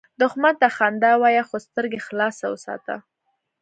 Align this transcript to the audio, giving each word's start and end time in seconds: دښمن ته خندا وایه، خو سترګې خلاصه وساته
دښمن 0.21 0.53
ته 0.61 0.67
خندا 0.77 1.11
وایه، 1.21 1.43
خو 1.49 1.55
سترګې 1.67 1.99
خلاصه 2.07 2.45
وساته 2.49 2.95